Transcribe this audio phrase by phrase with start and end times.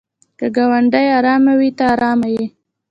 [0.39, 2.45] که ګاونډی ارام وي ته ارام یې.